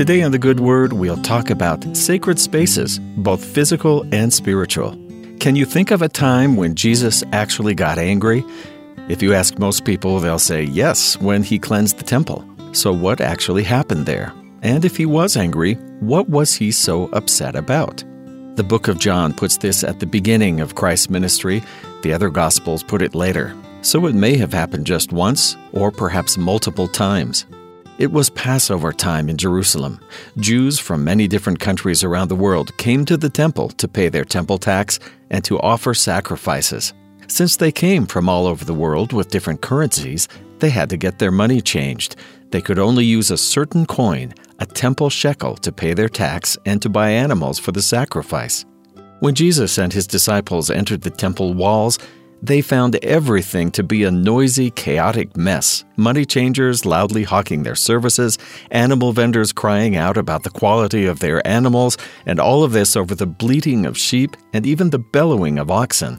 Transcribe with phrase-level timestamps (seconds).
[0.00, 4.92] Today on The Good Word, we'll talk about sacred spaces, both physical and spiritual.
[5.40, 8.42] Can you think of a time when Jesus actually got angry?
[9.10, 12.48] If you ask most people, they'll say yes, when he cleansed the temple.
[12.72, 14.32] So, what actually happened there?
[14.62, 18.02] And if he was angry, what was he so upset about?
[18.56, 21.62] The book of John puts this at the beginning of Christ's ministry.
[22.00, 23.54] The other Gospels put it later.
[23.82, 27.44] So it may have happened just once, or perhaps multiple times.
[28.00, 30.00] It was Passover time in Jerusalem.
[30.38, 34.24] Jews from many different countries around the world came to the temple to pay their
[34.24, 36.94] temple tax and to offer sacrifices.
[37.26, 40.28] Since they came from all over the world with different currencies,
[40.60, 42.16] they had to get their money changed.
[42.52, 46.80] They could only use a certain coin, a temple shekel, to pay their tax and
[46.80, 48.64] to buy animals for the sacrifice.
[49.18, 51.98] When Jesus and his disciples entered the temple walls,
[52.42, 58.38] they found everything to be a noisy, chaotic mess money changers loudly hawking their services,
[58.70, 63.14] animal vendors crying out about the quality of their animals, and all of this over
[63.14, 66.18] the bleating of sheep and even the bellowing of oxen.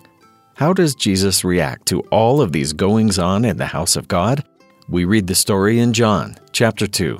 [0.55, 4.43] How does Jesus react to all of these goings on in the house of God?
[4.87, 7.19] We read the story in John chapter 2.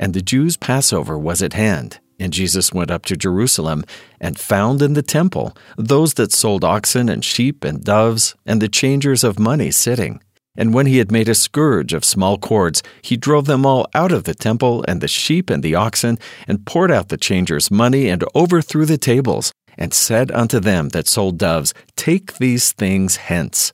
[0.00, 2.00] And the Jews' Passover was at hand.
[2.20, 3.82] And Jesus went up to Jerusalem
[4.20, 8.68] and found in the temple those that sold oxen and sheep and doves and the
[8.68, 10.20] changers of money sitting.
[10.54, 14.12] And when he had made a scourge of small cords, he drove them all out
[14.12, 18.08] of the temple and the sheep and the oxen, and poured out the changers' money,
[18.08, 23.72] and overthrew the tables, and said unto them that sold doves, Take these things hence.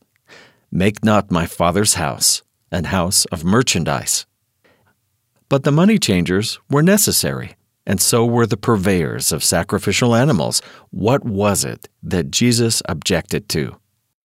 [0.71, 4.27] Make not my father's house an house of merchandise.
[5.49, 7.57] But the money changers were necessary
[7.87, 10.61] and so were the purveyors of sacrificial animals.
[10.91, 13.77] What was it that Jesus objected to?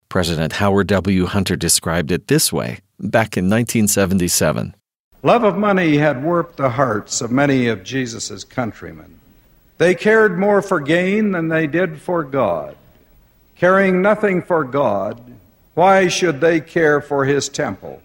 [0.08, 1.26] President Howard W.
[1.26, 4.74] Hunter described it this way back in 1977.
[5.22, 9.20] Love of money had warped the hearts of many of Jesus' countrymen.
[9.78, 12.76] They cared more for gain than they did for God.
[13.56, 15.20] Caring nothing for God,
[15.74, 18.02] why should they care for his temple?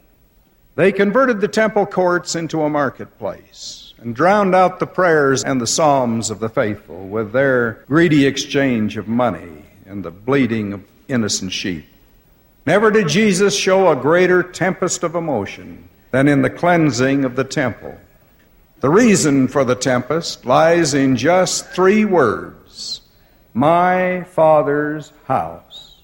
[0.76, 5.68] They converted the temple courts into a marketplace and drowned out the prayers and the
[5.68, 11.52] psalms of the faithful with their greedy exchange of money and the bleating of innocent
[11.52, 11.86] sheep.
[12.66, 17.44] Never did Jesus show a greater tempest of emotion than in the cleansing of the
[17.44, 17.96] temple.
[18.80, 23.02] The reason for the tempest lies in just three words
[23.54, 26.00] My Father's house.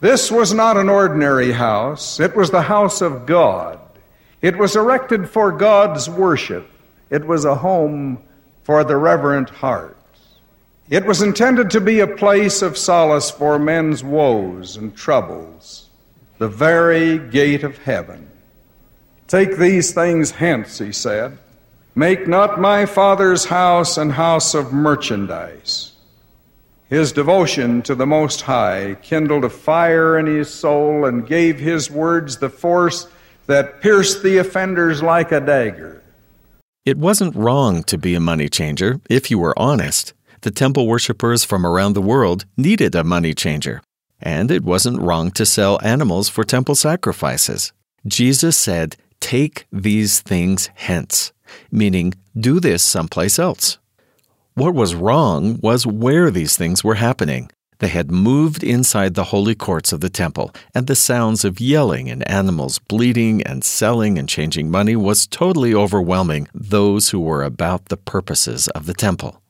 [0.00, 3.80] This was not an ordinary house, it was the house of God.
[4.40, 6.70] It was erected for God's worship.
[7.10, 8.18] It was a home
[8.64, 9.96] for the reverent heart.
[10.90, 15.88] It was intended to be a place of solace for men's woes and troubles,
[16.38, 18.30] the very gate of heaven.
[19.26, 21.36] Take these things hence, he said.
[21.94, 25.92] Make not my father's house an house of merchandise.
[26.88, 31.90] His devotion to the Most High kindled a fire in his soul and gave his
[31.90, 33.08] words the force
[33.46, 36.02] that pierced the offenders like a dagger.
[36.88, 40.14] It wasn't wrong to be a money changer if you were honest.
[40.40, 43.82] The temple worshippers from around the world needed a money changer.
[44.22, 47.74] And it wasn't wrong to sell animals for temple sacrifices.
[48.06, 51.34] Jesus said, Take these things hence,
[51.70, 53.76] meaning do this someplace else.
[54.54, 57.50] What was wrong was where these things were happening.
[57.80, 62.10] They had moved inside the holy courts of the temple, and the sounds of yelling
[62.10, 67.86] and animals bleating and selling and changing money was totally overwhelming those who were about
[67.86, 69.40] the purposes of the temple.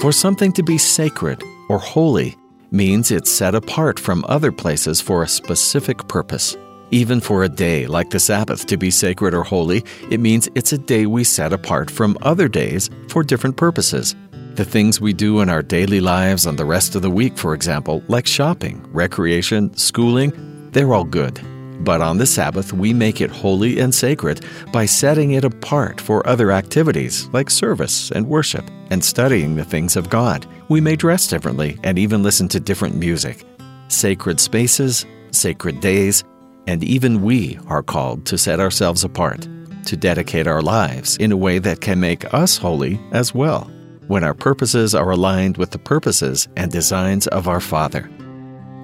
[0.00, 2.36] For something to be sacred or holy
[2.70, 6.54] means it's set apart from other places for a specific purpose.
[6.90, 10.72] Even for a day like the Sabbath to be sacred or holy, it means it's
[10.72, 14.14] a day we set apart from other days for different purposes.
[14.54, 17.54] The things we do in our daily lives on the rest of the week, for
[17.54, 20.32] example, like shopping, recreation, schooling,
[20.72, 21.40] they're all good.
[21.80, 26.26] But on the Sabbath, we make it holy and sacred by setting it apart for
[26.26, 30.44] other activities like service and worship and studying the things of God.
[30.68, 33.44] We may dress differently and even listen to different music.
[33.88, 36.24] Sacred spaces, sacred days,
[36.66, 39.48] and even we are called to set ourselves apart,
[39.86, 43.70] to dedicate our lives in a way that can make us holy as well
[44.08, 48.10] when our purposes are aligned with the purposes and designs of our Father.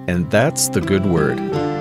[0.07, 1.74] And that's the good word.